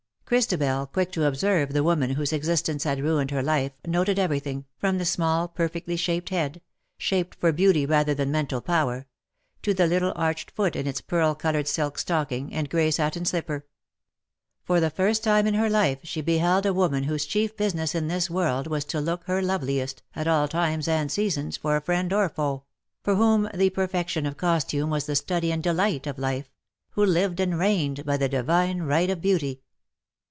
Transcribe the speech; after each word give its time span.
Christabel, 0.31 0.87
quick 0.87 1.11
to 1.11 1.25
observe 1.25 1.73
the 1.73 1.83
woman 1.83 2.11
whose 2.11 2.31
existence 2.31 2.85
had 2.85 3.01
ruined 3.03 3.31
her 3.31 3.43
life, 3.43 3.73
noted 3.85 4.17
everything, 4.17 4.63
from 4.77 4.97
the 4.97 5.03
small 5.03 5.49
perfectly 5.49 5.97
shaped 5.97 6.29
head— 6.29 6.61
shaped 6.97 7.37
for 7.37 7.51
beauty 7.51 7.85
rather 7.85 8.13
than 8.13 8.31
mental 8.31 8.61
power— 8.61 9.07
to 9.63 9.73
the 9.73 9.85
little 9.85 10.13
arched 10.15 10.49
foot 10.51 10.73
in 10.77 10.87
its 10.87 11.01
pear] 11.01 11.35
coloured 11.35 11.67
silk 11.67 11.97
stocking, 11.99 12.53
and 12.53 12.69
grey 12.69 12.89
satin 12.89 13.23
^^LOVE 13.23 13.25
IS 13.25 13.33
LOVE 13.33 13.45
FOR 14.67 14.75
EVERMORE." 14.77 14.79
283 14.79 14.79
slipper. 14.79 14.79
For 14.79 14.79
the 14.79 14.89
first 14.89 15.23
time 15.25 15.47
in 15.47 15.53
her 15.55 15.69
life 15.69 15.99
she 16.03 16.21
beheld 16.21 16.65
a 16.65 16.73
woman 16.73 17.03
whose 17.03 17.25
chief 17.25 17.57
business 17.57 17.93
in 17.93 18.07
this 18.07 18.29
world 18.29 18.67
was 18.67 18.85
to 18.85 19.01
look 19.01 19.25
her 19.25 19.41
loveliest,, 19.41 20.01
at 20.15 20.29
all 20.29 20.47
times 20.47 20.87
and 20.87 21.11
seasons, 21.11 21.57
for 21.57 21.77
friend 21.81 22.13
or 22.13 22.29
foe— 22.29 22.63
for 23.03 23.15
whom 23.15 23.49
the 23.53 23.69
perfection 23.69 24.25
of 24.25 24.37
costume 24.37 24.89
was 24.89 25.07
the 25.07 25.15
study 25.17 25.51
and 25.51 25.61
delight 25.61 26.07
of 26.07 26.17
life— 26.17 26.49
who 26.91 27.03
lived 27.05 27.41
and 27.41 27.59
reigned 27.59 28.05
by 28.05 28.15
the 28.15 28.29
divine 28.29 28.83
right 28.83 29.09
of 29.09 29.19
beauty. 29.21 29.59